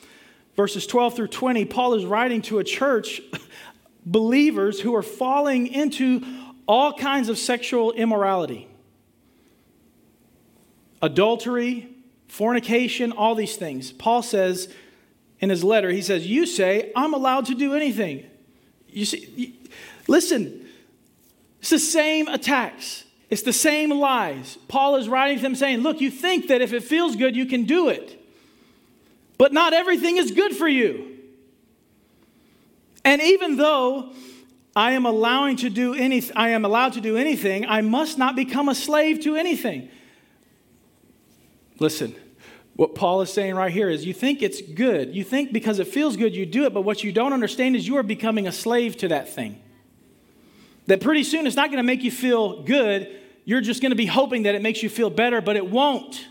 [0.56, 1.64] verses 12 through 20.
[1.64, 3.20] Paul is writing to a church,
[4.06, 6.24] believers who are falling into
[6.66, 8.68] all kinds of sexual immorality.
[11.02, 11.88] Adultery,
[12.28, 13.92] fornication, all these things.
[13.92, 14.72] Paul says
[15.40, 18.24] in his letter, he says, You say, I'm allowed to do anything.
[18.88, 19.58] You see,
[20.08, 20.66] listen,
[21.60, 23.04] it's the same attacks.
[23.28, 24.56] It's the same lies.
[24.68, 27.46] Paul is writing to them saying, Look, you think that if it feels good, you
[27.46, 28.22] can do it.
[29.38, 31.18] But not everything is good for you.
[33.04, 34.12] And even though
[34.74, 38.36] I am allowing to do any, I am allowed to do anything, I must not
[38.36, 39.88] become a slave to anything.
[41.78, 42.14] Listen,
[42.74, 45.14] what Paul is saying right here is you think it's good.
[45.14, 47.86] You think because it feels good, you do it, but what you don't understand is
[47.86, 49.62] you are becoming a slave to that thing.
[50.86, 53.08] That pretty soon it's not going to make you feel good.
[53.44, 56.26] You're just going to be hoping that it makes you feel better, but it won't.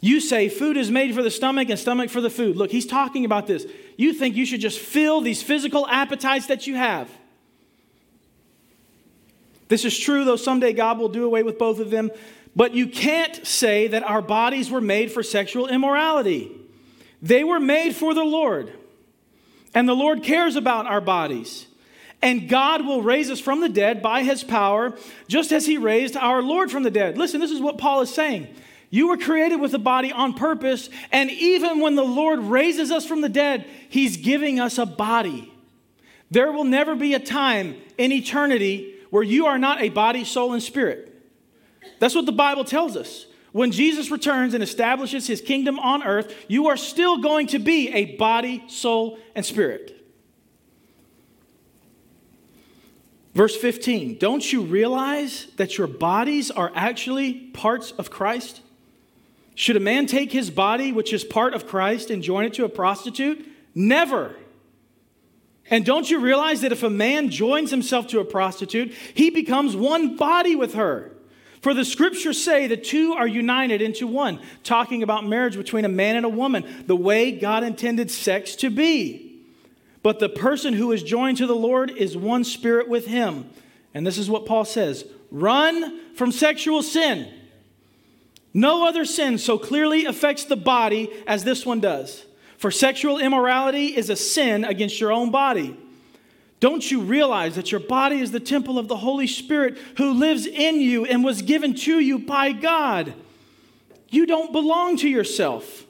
[0.00, 2.56] You say food is made for the stomach and stomach for the food.
[2.56, 3.66] Look, he's talking about this.
[3.96, 7.10] You think you should just fill these physical appetites that you have.
[9.68, 12.10] This is true, though someday God will do away with both of them.
[12.56, 16.50] But you can't say that our bodies were made for sexual immorality.
[17.20, 18.72] They were made for the Lord.
[19.74, 21.66] And the Lord cares about our bodies.
[22.20, 24.96] And God will raise us from the dead by his power,
[25.28, 27.16] just as he raised our Lord from the dead.
[27.16, 28.48] Listen, this is what Paul is saying.
[28.90, 33.06] You were created with a body on purpose, and even when the Lord raises us
[33.06, 35.52] from the dead, he's giving us a body.
[36.30, 40.54] There will never be a time in eternity where you are not a body, soul,
[40.54, 41.14] and spirit.
[41.98, 43.26] That's what the Bible tells us.
[43.52, 47.90] When Jesus returns and establishes his kingdom on earth, you are still going to be
[47.90, 49.97] a body, soul, and spirit.
[53.34, 58.62] Verse 15, don't you realize that your bodies are actually parts of Christ?
[59.54, 62.64] Should a man take his body, which is part of Christ, and join it to
[62.64, 63.46] a prostitute?
[63.74, 64.34] Never.
[65.70, 69.76] And don't you realize that if a man joins himself to a prostitute, he becomes
[69.76, 71.12] one body with her?
[71.60, 75.88] For the scriptures say the two are united into one, talking about marriage between a
[75.88, 79.27] man and a woman, the way God intended sex to be.
[80.08, 83.50] But the person who is joined to the Lord is one spirit with him.
[83.92, 87.30] And this is what Paul says run from sexual sin.
[88.54, 92.24] No other sin so clearly affects the body as this one does.
[92.56, 95.76] For sexual immorality is a sin against your own body.
[96.58, 100.46] Don't you realize that your body is the temple of the Holy Spirit who lives
[100.46, 103.12] in you and was given to you by God?
[104.08, 105.84] You don't belong to yourself.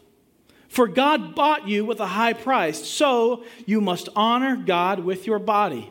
[0.69, 5.39] For God bought you with a high price, so you must honor God with your
[5.39, 5.91] body.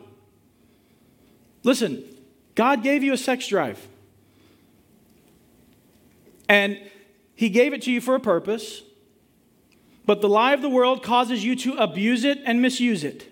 [1.64, 2.02] Listen,
[2.54, 3.86] God gave you a sex drive.
[6.48, 6.80] And
[7.34, 8.82] He gave it to you for a purpose,
[10.06, 13.30] but the lie of the world causes you to abuse it and misuse it.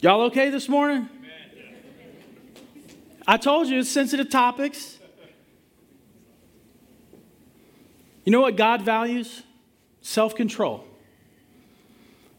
[0.00, 1.08] Y'all okay this morning?
[3.26, 4.98] I told you it's sensitive topics.
[8.24, 9.42] You know what God values?
[10.00, 10.84] Self control.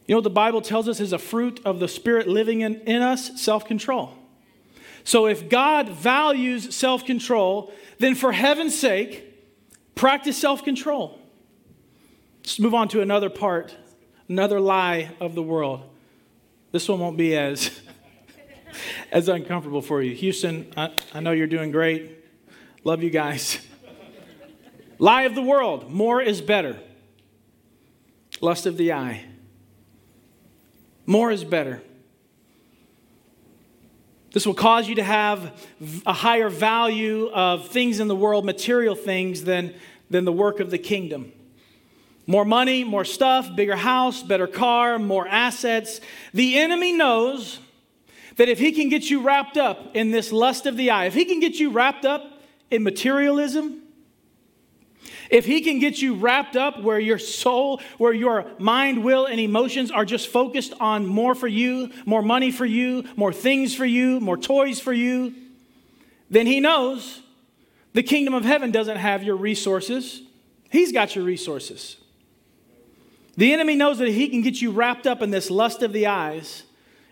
[0.07, 2.81] You know what the Bible tells us is a fruit of the Spirit living in,
[2.81, 3.41] in us?
[3.41, 4.13] Self control.
[5.03, 9.23] So if God values self control, then for heaven's sake,
[9.95, 11.19] practice self control.
[12.41, 13.75] Let's move on to another part,
[14.27, 15.81] another lie of the world.
[16.71, 17.81] This one won't be as,
[19.11, 20.15] as uncomfortable for you.
[20.15, 22.19] Houston, I, I know you're doing great.
[22.83, 23.65] Love you guys.
[24.99, 26.79] Lie of the world more is better.
[28.41, 29.25] Lust of the eye.
[31.05, 31.81] More is better.
[34.33, 35.53] This will cause you to have
[36.07, 39.75] a higher value of things in the world, material things, than,
[40.09, 41.31] than the work of the kingdom.
[42.25, 46.01] More money, more stuff, bigger house, better car, more assets.
[46.33, 47.59] The enemy knows
[48.37, 51.13] that if he can get you wrapped up in this lust of the eye, if
[51.13, 53.82] he can get you wrapped up in materialism,
[55.29, 59.39] if he can get you wrapped up where your soul, where your mind, will, and
[59.39, 63.85] emotions are just focused on more for you, more money for you, more things for
[63.85, 65.33] you, more toys for you,
[66.29, 67.21] then he knows
[67.93, 70.21] the kingdom of heaven doesn't have your resources.
[70.69, 71.97] He's got your resources.
[73.37, 76.07] The enemy knows that he can get you wrapped up in this lust of the
[76.07, 76.63] eyes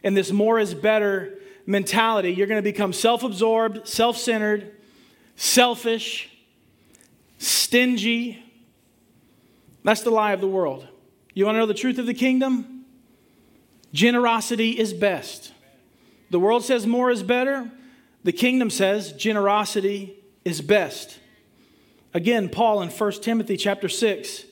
[0.03, 2.31] and this more is better mentality.
[2.31, 4.75] You're going to become self absorbed, self centered,
[5.35, 6.30] selfish,
[7.41, 8.43] stingy.
[9.83, 10.87] That's the lie of the world.
[11.33, 12.85] You want to know the truth of the kingdom?
[13.93, 15.51] Generosity is best.
[16.29, 17.69] The world says more is better.
[18.23, 21.19] The kingdom says generosity is best.
[22.13, 24.45] Again, Paul in 1 Timothy chapter 6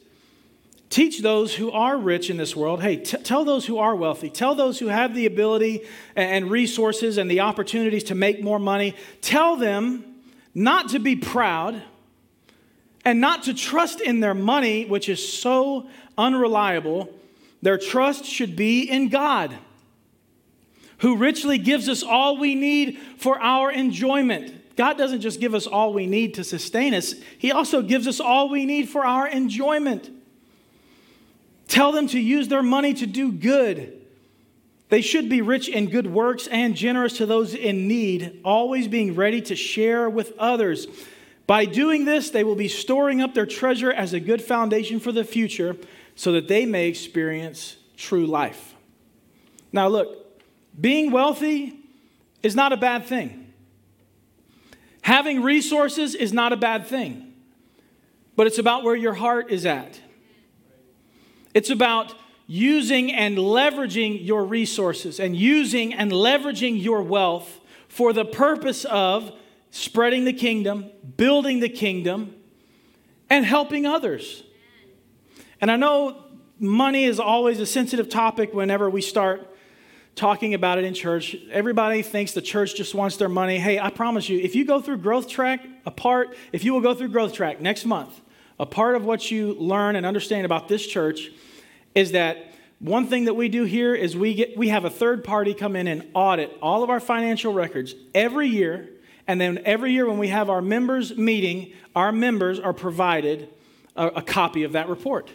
[0.89, 4.27] teach those who are rich in this world hey t- tell those who are wealthy
[4.27, 5.81] tell those who have the ability
[6.15, 10.03] and resources and the opportunities to make more money tell them
[10.55, 11.79] not to be proud
[13.05, 17.09] and not to trust in their money, which is so unreliable.
[17.61, 19.55] Their trust should be in God,
[20.99, 24.75] who richly gives us all we need for our enjoyment.
[24.75, 28.19] God doesn't just give us all we need to sustain us, He also gives us
[28.19, 30.09] all we need for our enjoyment.
[31.67, 33.95] Tell them to use their money to do good.
[34.89, 39.13] They should be rich in good works and generous to those in need, always being
[39.15, 40.87] ready to share with others.
[41.49, 45.11] By doing this, they will be storing up their treasure as a good foundation for
[45.11, 45.75] the future
[46.13, 48.75] so that they may experience true life.
[49.71, 50.39] Now, look,
[50.79, 51.79] being wealthy
[52.43, 53.51] is not a bad thing.
[55.01, 57.33] Having resources is not a bad thing,
[58.35, 59.99] but it's about where your heart is at.
[61.55, 62.13] It's about
[62.45, 69.31] using and leveraging your resources and using and leveraging your wealth for the purpose of
[69.71, 72.35] spreading the kingdom, building the kingdom,
[73.29, 74.43] and helping others.
[75.61, 76.23] And I know
[76.59, 79.47] money is always a sensitive topic whenever we start
[80.15, 81.35] talking about it in church.
[81.51, 83.57] Everybody thinks the church just wants their money.
[83.57, 86.81] Hey, I promise you, if you go through Growth Track, a part, if you will
[86.81, 88.19] go through Growth Track next month,
[88.59, 91.31] a part of what you learn and understand about this church
[91.95, 95.23] is that one thing that we do here is we get we have a third
[95.23, 98.89] party come in and audit all of our financial records every year
[99.29, 103.47] and then every year when we have our members meeting, our members are provided
[103.95, 105.29] a, a copy of that report.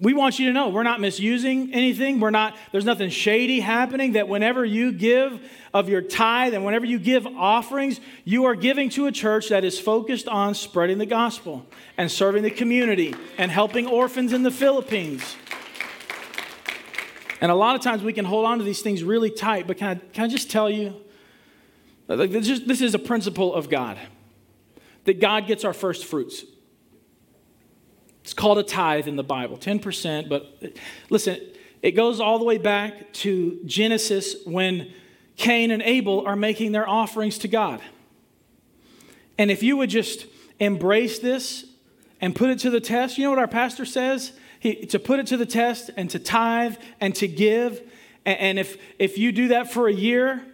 [0.00, 2.18] We want you to know we're not misusing anything.
[2.18, 4.14] We're not, there's nothing shady happening.
[4.14, 5.40] That whenever you give
[5.72, 9.62] of your tithe and whenever you give offerings, you are giving to a church that
[9.62, 11.64] is focused on spreading the gospel
[11.96, 15.36] and serving the community and helping orphans in the Philippines.
[17.40, 19.76] And a lot of times we can hold on to these things really tight, but
[19.76, 20.96] can I, can I just tell you
[22.08, 23.98] this, is, this is a principle of God
[25.04, 26.44] that God gets our first fruits.
[28.22, 30.28] It's called a tithe in the Bible, 10%.
[30.28, 30.74] But
[31.10, 31.40] listen,
[31.82, 34.92] it goes all the way back to Genesis when
[35.36, 37.80] Cain and Abel are making their offerings to God.
[39.38, 40.26] And if you would just
[40.58, 41.66] embrace this
[42.20, 44.32] and put it to the test, you know what our pastor says?
[44.58, 47.82] He, to put it to the test and to tithe and to give.
[48.24, 50.44] And if, if you do that for a year,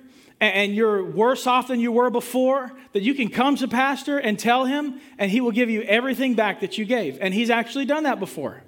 [0.43, 4.37] and you're worse off than you were before, that you can come to pastor and
[4.39, 7.17] tell him, and he will give you everything back that you gave.
[7.21, 8.63] And he's actually done that before.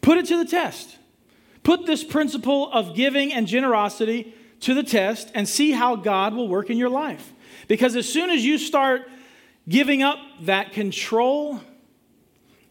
[0.00, 0.98] Put it to the test.
[1.62, 6.48] Put this principle of giving and generosity to the test and see how God will
[6.48, 7.32] work in your life.
[7.68, 9.02] Because as soon as you start
[9.68, 11.60] giving up that control,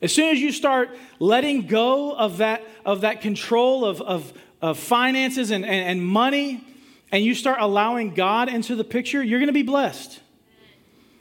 [0.02, 0.90] as soon as you start
[1.20, 6.62] letting go of that, of that control of, of, of finances and, and, and money,
[7.12, 10.20] and you start allowing God into the picture, you're going to be blessed.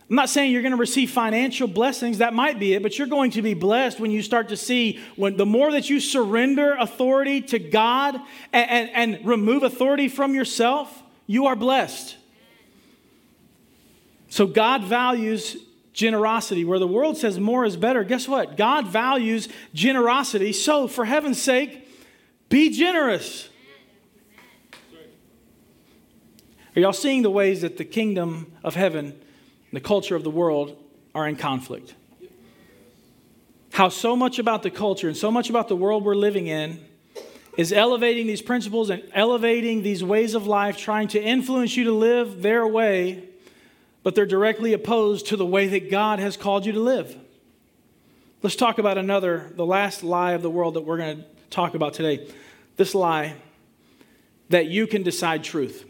[0.08, 3.06] I'm not saying you're going to receive financial blessings, that might be it, but you're
[3.06, 6.74] going to be blessed when you start to see when the more that you surrender
[6.74, 8.16] authority to God
[8.52, 12.16] and, and, and remove authority from yourself, you are blessed.
[14.28, 15.56] So God values
[15.94, 16.64] generosity.
[16.64, 18.58] Where the world says more is better, guess what?
[18.58, 20.52] God values generosity.
[20.52, 21.88] So, for heaven's sake,
[22.50, 23.48] be generous.
[26.76, 29.14] Are y'all seeing the ways that the kingdom of heaven
[29.74, 30.80] the culture of the world
[31.14, 31.94] are in conflict.
[33.72, 36.78] How so much about the culture and so much about the world we're living in
[37.56, 41.92] is elevating these principles and elevating these ways of life, trying to influence you to
[41.92, 43.28] live their way,
[44.04, 47.16] but they're directly opposed to the way that God has called you to live.
[48.42, 51.74] Let's talk about another, the last lie of the world that we're going to talk
[51.74, 52.28] about today.
[52.76, 53.34] This lie
[54.50, 55.84] that you can decide truth.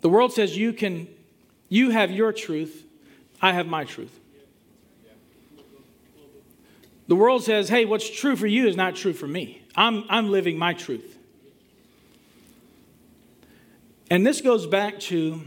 [0.00, 1.08] The world says you can,
[1.68, 2.84] you have your truth,
[3.42, 4.18] I have my truth.
[7.08, 9.62] The world says, hey, what's true for you is not true for me.
[9.74, 11.16] I'm, I'm living my truth.
[14.10, 15.42] And this goes back to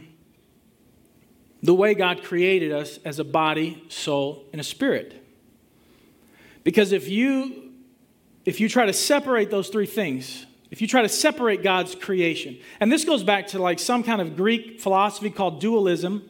[1.63, 5.23] the way God created us as a body, soul, and a spirit.
[6.63, 7.71] Because if you
[8.43, 12.57] if you try to separate those three things, if you try to separate God's creation,
[12.79, 16.27] and this goes back to like some kind of Greek philosophy called dualism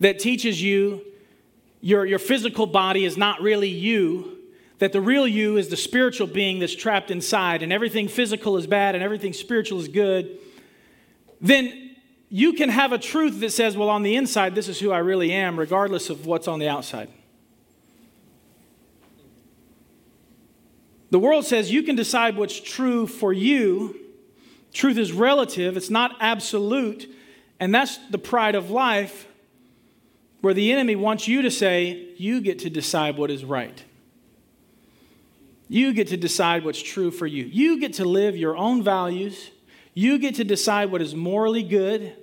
[0.00, 1.02] that teaches you
[1.80, 4.38] your, your physical body is not really you,
[4.78, 8.66] that the real you is the spiritual being that's trapped inside, and everything physical is
[8.66, 10.38] bad and everything spiritual is good,
[11.40, 11.94] then
[12.28, 14.98] you can have a truth that says, well, on the inside, this is who I
[14.98, 17.08] really am, regardless of what's on the outside.
[21.10, 23.98] The world says you can decide what's true for you.
[24.72, 27.12] Truth is relative, it's not absolute.
[27.58, 29.26] And that's the pride of life
[30.42, 33.82] where the enemy wants you to say, you get to decide what is right.
[35.68, 37.44] You get to decide what's true for you.
[37.44, 39.50] You get to live your own values.
[39.94, 42.14] You get to decide what is morally good.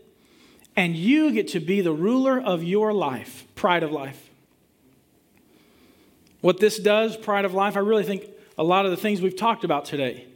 [0.75, 4.29] And you get to be the ruler of your life, pride of life.
[6.41, 8.25] What this does, pride of life, I really think
[8.57, 10.27] a lot of the things we've talked about today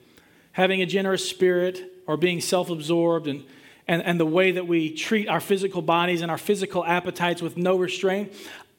[0.57, 3.43] having a generous spirit or being self absorbed and,
[3.87, 7.57] and, and the way that we treat our physical bodies and our physical appetites with
[7.57, 8.33] no restraint.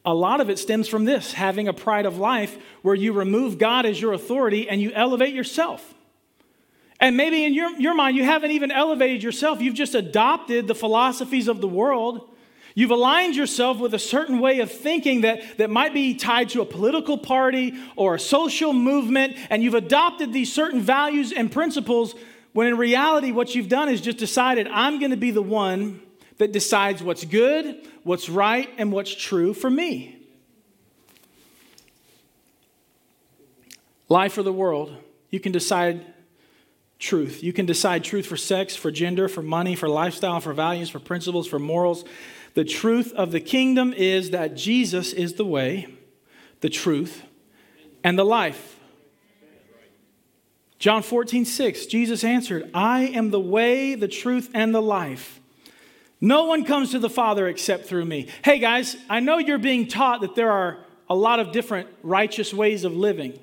[0.05, 3.59] A lot of it stems from this having a pride of life where you remove
[3.59, 5.95] God as your authority and you elevate yourself.
[6.99, 9.61] And maybe in your, your mind, you haven't even elevated yourself.
[9.61, 12.29] You've just adopted the philosophies of the world
[12.75, 16.61] You've aligned yourself with a certain way of thinking that, that might be tied to
[16.61, 22.15] a political party or a social movement, and you've adopted these certain values and principles
[22.53, 26.01] when in reality, what you've done is just decided, I'm going to be the one
[26.39, 30.17] that decides what's good, what's right, and what's true for me.
[34.09, 34.97] Life or the world,
[35.31, 36.05] you can decide
[36.99, 37.43] truth.
[37.43, 40.99] You can decide truth for sex, for gender, for money, for lifestyle, for values, for
[40.99, 42.05] principles, for morals.
[42.55, 45.87] The truth of the kingdom is that Jesus is the way,
[46.61, 47.23] the truth,
[48.03, 48.79] and the life.
[50.79, 55.41] John 14, 6, Jesus answered, I am the way, the truth, and the life.
[56.21, 58.29] No one comes to the Father except through me.
[58.45, 60.79] Hey guys, I know you're being taught that there are
[61.09, 63.39] a lot of different righteous ways of living.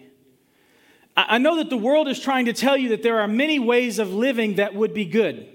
[1.18, 4.00] I know that the world is trying to tell you that there are many ways
[4.00, 5.48] of living that would be good.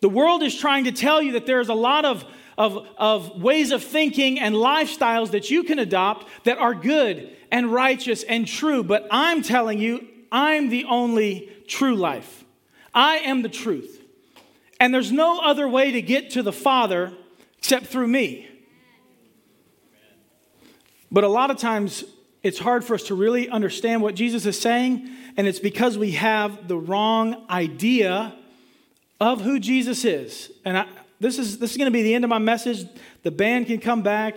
[0.00, 2.24] The world is trying to tell you that there's a lot of
[2.56, 7.72] of, of ways of thinking and lifestyles that you can adopt that are good and
[7.72, 8.82] righteous and true.
[8.82, 12.44] But I'm telling you, I'm the only true life.
[12.94, 14.02] I am the truth.
[14.80, 17.12] And there's no other way to get to the Father
[17.58, 18.48] except through me.
[21.10, 22.04] But a lot of times,
[22.42, 26.12] it's hard for us to really understand what Jesus is saying, and it's because we
[26.12, 28.36] have the wrong idea
[29.20, 30.50] of who Jesus is.
[30.64, 30.86] And I,
[31.20, 32.86] this is, this is going to be the end of my message.
[33.22, 34.36] The band can come back.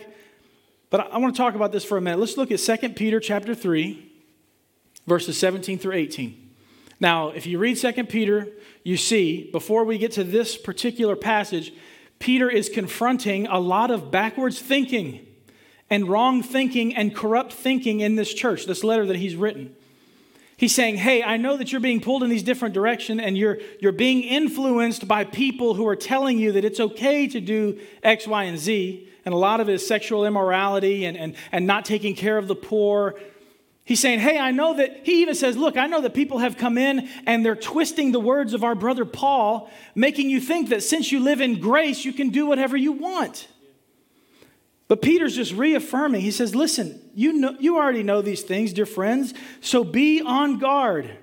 [0.89, 2.19] But I, I want to talk about this for a minute.
[2.19, 4.11] Let's look at 2 Peter chapter 3,
[5.05, 6.49] verses 17 through 18.
[6.99, 8.47] Now, if you read 2 Peter,
[8.84, 11.73] you see, before we get to this particular passage,
[12.19, 15.25] Peter is confronting a lot of backwards thinking
[15.89, 19.75] and wrong thinking and corrupt thinking in this church, this letter that he's written.
[20.58, 23.60] He's saying, Hey, I know that you're being pulled in these different directions and you're,
[23.80, 28.28] you're being influenced by people who are telling you that it's okay to do X,
[28.28, 29.08] Y, and Z.
[29.24, 32.47] And a lot of it is sexual immorality and, and, and not taking care of
[32.47, 33.16] the poor.
[33.86, 36.58] He's saying, Hey, I know that, he even says, Look, I know that people have
[36.58, 40.82] come in and they're twisting the words of our brother Paul, making you think that
[40.82, 43.47] since you live in grace, you can do whatever you want.
[44.88, 46.21] But Peter's just reaffirming.
[46.21, 50.59] He says, Listen, you, know, you already know these things, dear friends, so be on
[50.59, 51.17] guard.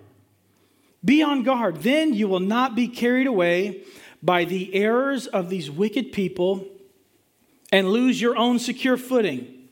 [1.05, 1.83] Be on guard.
[1.83, 3.83] Then you will not be carried away
[4.23, 6.67] by the errors of these wicked people
[7.71, 9.69] and lose your own secure footing.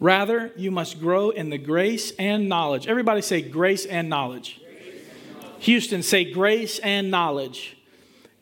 [0.00, 2.88] Rather, you must grow in the grace and knowledge.
[2.88, 4.60] Everybody say grace and knowledge.
[4.60, 5.64] Grace and knowledge.
[5.64, 7.76] Houston, say grace and knowledge.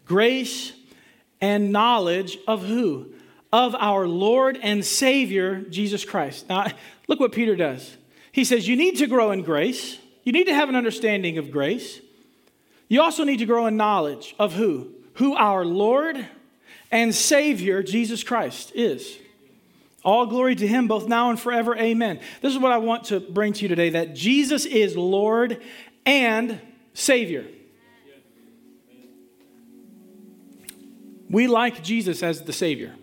[0.06, 0.72] Grace
[1.38, 3.12] and knowledge of who?
[3.52, 6.48] Of our Lord and Savior, Jesus Christ.
[6.48, 6.68] Now,
[7.08, 7.96] look what Peter does.
[8.32, 11.50] He says, You need to grow in grace, you need to have an understanding of
[11.50, 12.00] grace.
[12.88, 14.88] You also need to grow in knowledge of who?
[15.14, 16.26] Who our Lord
[16.90, 19.16] and Savior, Jesus Christ, is.
[20.02, 21.76] All glory to him both now and forever.
[21.76, 22.20] Amen.
[22.40, 25.62] This is what I want to bring to you today that Jesus is Lord
[26.04, 26.60] and
[26.94, 27.46] Savior.
[31.28, 32.94] We like Jesus as the Savior.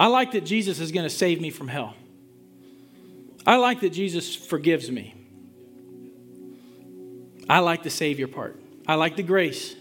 [0.00, 1.94] I like that Jesus is going to save me from hell.
[3.46, 5.14] I like that Jesus forgives me.
[7.50, 8.58] I like the Savior part.
[8.86, 9.76] I like the grace.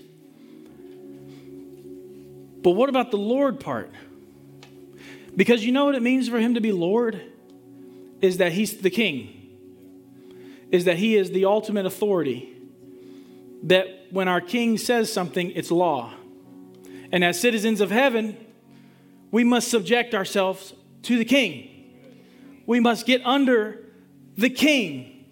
[2.62, 3.92] But what about the Lord part?
[5.38, 7.22] Because you know what it means for him to be Lord?
[8.20, 9.56] Is that he's the king,
[10.70, 12.58] is that he is the ultimate authority.
[13.64, 16.14] That when our king says something, it's law.
[17.10, 18.36] And as citizens of heaven,
[19.32, 20.74] we must subject ourselves
[21.04, 21.70] to the king.
[22.66, 23.84] We must get under
[24.38, 25.26] the king.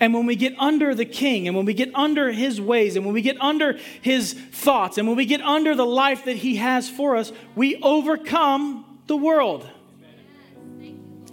[0.00, 3.04] And when we get under the king, and when we get under his ways, and
[3.04, 6.56] when we get under his thoughts, and when we get under the life that he
[6.56, 9.68] has for us, we overcome the world.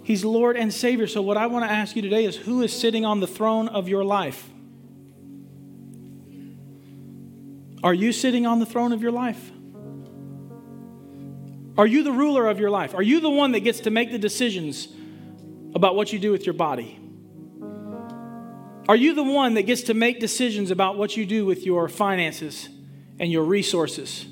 [0.02, 1.06] He's Lord and Savior.
[1.06, 3.68] So, what I want to ask you today is who is sitting on the throne
[3.68, 4.48] of your life?
[7.82, 9.52] Are you sitting on the throne of your life?
[11.78, 12.94] Are you the ruler of your life?
[12.94, 14.88] Are you the one that gets to make the decisions
[15.74, 16.98] about what you do with your body?
[18.88, 21.88] Are you the one that gets to make decisions about what you do with your
[21.88, 22.68] finances
[23.18, 24.26] and your resources?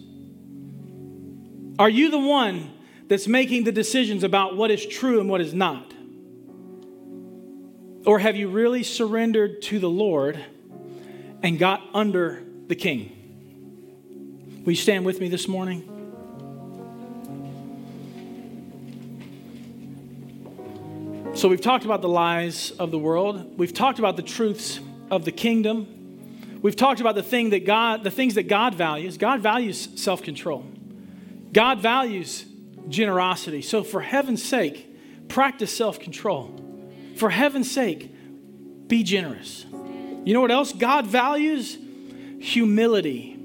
[1.79, 2.73] Are you the one
[3.09, 5.93] that's making the decisions about what is true and what is not?
[8.07, 10.43] Or have you really surrendered to the Lord
[11.43, 14.63] and got under the King?
[14.65, 15.94] Will you stand with me this morning?
[21.35, 23.59] So, we've talked about the lies of the world.
[23.59, 24.79] We've talked about the truths
[25.11, 26.61] of the kingdom.
[26.63, 29.19] We've talked about the thing that God, the things that God values.
[29.19, 30.65] God values self-control.
[31.53, 32.45] God values
[32.89, 33.63] generosity.
[33.63, 34.89] So, for heaven's sake,
[35.29, 36.61] practice self-control.
[37.17, 38.15] For heaven's sake,
[38.87, 39.67] be generous.
[40.25, 41.77] You know what else God values?
[42.39, 43.37] Humility.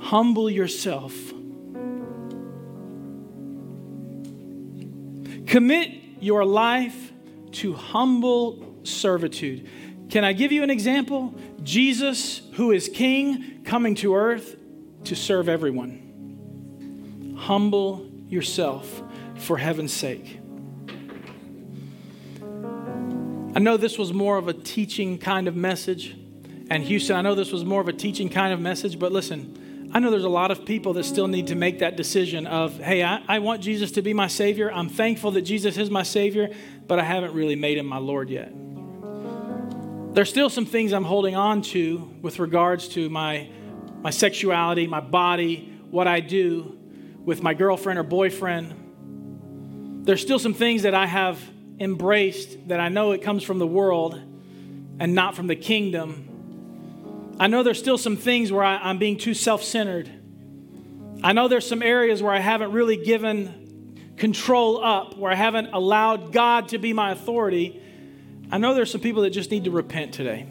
[0.00, 1.29] Humble yourself
[5.50, 5.90] Commit
[6.20, 7.12] your life
[7.50, 9.68] to humble servitude.
[10.08, 11.34] Can I give you an example?
[11.64, 14.54] Jesus, who is king, coming to earth
[15.06, 17.34] to serve everyone.
[17.36, 19.02] Humble yourself
[19.38, 20.38] for heaven's sake.
[23.52, 26.16] I know this was more of a teaching kind of message.
[26.70, 29.59] And Houston, I know this was more of a teaching kind of message, but listen,
[29.92, 32.78] I know there's a lot of people that still need to make that decision of,
[32.78, 34.70] hey, I, I, want Jesus to be my Savior.
[34.72, 36.48] I'm thankful that Jesus is my Savior,
[36.86, 38.52] but I haven't really made him my Lord yet.
[40.14, 43.48] There's still some things I'm holding on to with regards to my,
[44.00, 46.78] my sexuality, my body, what I do
[47.24, 50.06] with my girlfriend or boyfriend.
[50.06, 51.42] There's still some things that I have
[51.80, 54.14] embraced that I know it comes from the world
[55.00, 56.29] and not from the kingdom
[57.40, 60.10] I know there's still some things where I, am being too self centered.
[61.24, 65.72] I know there's some areas where I haven't really given control up, where I haven't
[65.72, 67.80] allowed God to be my authority.
[68.52, 70.46] I know there's some people that just need to repent today.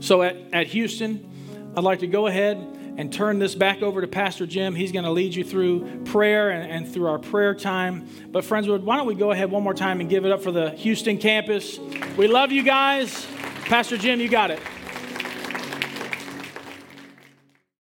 [0.00, 2.56] So at, at Houston, I'd like to go ahead
[2.96, 4.74] and turn this back over to Pastor Jim.
[4.74, 8.08] He's going to lead you through prayer and, and, through our prayer time.
[8.28, 10.52] But, friends, why don't we go ahead one more time and give it up for
[10.52, 11.78] the Houston campus?
[12.16, 13.26] We love you guys.
[13.64, 14.60] Pastor Jim, you got it.